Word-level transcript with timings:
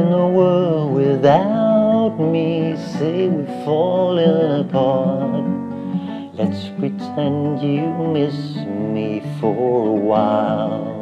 world 0.00 0.94
without 0.94 2.18
me. 2.18 2.76
Say 2.76 3.28
we're 3.28 3.64
falling 3.64 4.66
apart. 4.66 5.44
Let's 6.34 6.68
pretend 6.78 7.62
you 7.62 7.86
miss 8.12 8.56
me 8.56 9.22
for 9.40 9.88
a 9.88 9.92
while. 9.92 10.92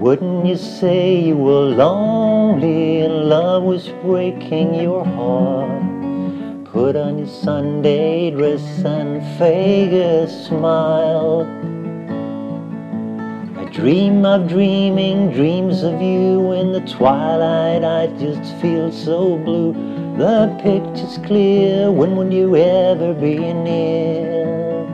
Wouldn't 0.00 0.46
you 0.46 0.56
say 0.56 1.20
you 1.20 1.36
were 1.36 1.70
lonely 1.76 3.02
and 3.02 3.28
love 3.28 3.62
was 3.62 3.88
breaking 4.02 4.74
your 4.74 5.04
heart? 5.04 6.64
Put 6.64 6.96
on 6.96 7.18
your 7.18 7.28
Sunday 7.28 8.30
dress 8.32 8.84
and 8.84 9.22
fake 9.38 9.92
a 9.92 10.28
smile. 10.28 11.46
Dream 13.82 14.24
of 14.24 14.46
dreaming 14.46 15.32
dreams 15.32 15.82
of 15.82 16.00
you 16.00 16.52
in 16.52 16.70
the 16.70 16.82
twilight. 16.82 17.82
I 17.82 18.06
just 18.16 18.54
feel 18.60 18.92
so 18.92 19.36
blue. 19.38 19.72
The 20.16 20.56
picture's 20.62 21.18
clear. 21.26 21.90
When 21.90 22.14
will 22.14 22.32
you 22.32 22.54
ever 22.54 23.12
be 23.12 23.38
near? 23.52 24.86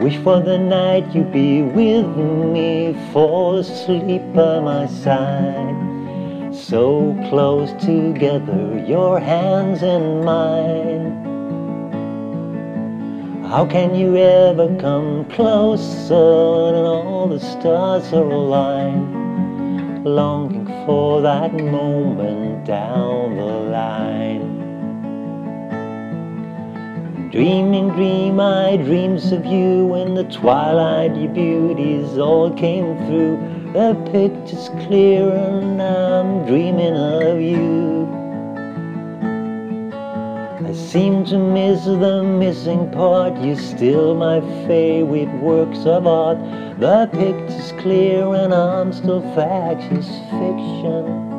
Wish 0.00 0.16
for 0.18 0.38
the 0.42 0.58
night 0.58 1.12
you'd 1.12 1.32
be 1.32 1.62
with 1.62 2.06
me, 2.16 2.96
fall 3.12 3.56
asleep 3.56 4.22
by 4.32 4.60
my 4.60 4.86
side. 4.86 6.05
So 6.68 7.14
close 7.28 7.70
together, 7.74 8.84
your 8.88 9.20
hands 9.20 9.84
in 9.84 10.24
mine. 10.24 11.12
How 13.44 13.64
can 13.66 13.94
you 13.94 14.16
ever 14.16 14.76
come 14.80 15.26
closer 15.26 16.12
when 16.16 16.74
all 16.84 17.28
the 17.28 17.38
stars 17.38 18.12
are 18.12 18.28
aligned? 18.28 20.04
Longing 20.04 20.66
for 20.84 21.22
that 21.22 21.54
moment 21.54 22.64
down 22.64 23.36
the 23.36 23.44
line. 23.44 24.56
Dreaming, 27.30 27.90
dream 27.90 28.40
I 28.40 28.76
dreams 28.76 29.30
of 29.30 29.46
you 29.46 29.94
in 29.94 30.14
the 30.14 30.24
twilight. 30.24 31.14
Your 31.14 31.32
beauties 31.32 32.18
all 32.18 32.50
came 32.50 32.96
through. 33.06 33.55
The 33.76 33.94
picture's 34.10 34.70
clear 34.86 35.28
and 35.28 35.82
I'm 35.82 36.46
dreaming 36.46 36.96
of 36.96 37.38
you. 37.38 38.08
I 40.66 40.72
seem 40.72 41.26
to 41.26 41.36
miss 41.36 41.84
the 41.84 42.22
missing 42.22 42.90
part. 42.90 43.36
You're 43.36 43.58
still 43.58 44.14
my 44.14 44.40
favorite 44.66 45.30
works 45.42 45.84
of 45.84 46.06
art. 46.06 46.38
The 46.80 47.10
picture's 47.12 47.72
clear 47.82 48.32
and 48.32 48.54
I'm 48.54 48.94
still 48.94 49.20
factious 49.34 50.08
fiction. 50.30 51.35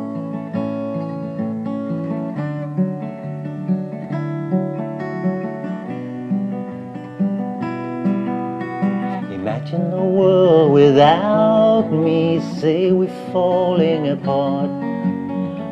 Imagine 9.68 9.92
the 9.92 10.02
world 10.02 10.72
without 10.72 11.92
me. 11.92 12.40
Say 12.62 12.94
we're 12.94 13.10
falling 13.34 14.08
apart. 14.08 14.70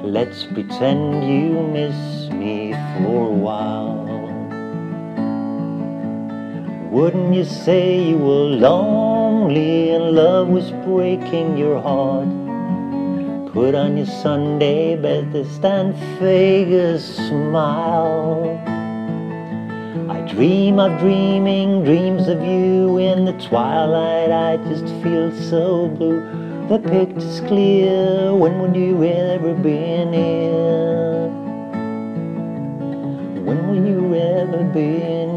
Let's 0.03 0.43
pretend 0.43 1.23
you 1.23 1.63
miss 1.63 2.29
me 2.29 2.73
for 2.97 3.29
a 3.29 3.37
while. 3.47 4.27
Wouldn't 6.91 7.33
you 7.33 7.45
say 7.45 8.09
you 8.09 8.17
were 8.17 8.49
lonely 8.67 9.91
and 9.91 10.11
love 10.11 10.49
was 10.49 10.71
breaking 10.83 11.57
your 11.57 11.81
heart? 11.81 12.27
Put 13.53 13.75
on 13.75 13.95
your 13.95 14.07
Sunday 14.07 14.97
best 14.97 15.63
and 15.63 15.95
fake 16.19 16.67
a 16.67 16.99
smile. 16.99 18.59
Dream 20.35 20.79
of 20.79 20.99
dreaming 20.99 21.85
dreams 21.85 22.27
of 22.27 22.43
you 22.43 22.97
in 22.97 23.23
the 23.23 23.31
twilight. 23.47 24.31
I 24.31 24.57
just 24.67 24.83
feel 25.01 25.31
so 25.31 25.87
blue. 25.87 26.19
The 26.67 26.77
picture's 26.77 27.39
clear. 27.47 28.35
When 28.35 28.59
will 28.59 28.75
you 28.75 29.01
ever 29.05 29.53
be 29.53 30.03
near? 30.03 31.29
When 33.45 33.65
will 33.69 33.87
you 33.87 34.13
ever 34.13 34.61
be 34.73 34.89
near? 35.25 35.34